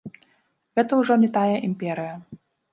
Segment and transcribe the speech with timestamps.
[0.79, 2.19] Гэта ўжо не тая імперыя.